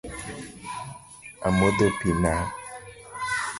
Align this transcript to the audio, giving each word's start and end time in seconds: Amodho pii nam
Amodho 1.47 1.87
pii 1.97 2.09
nam 2.21 2.43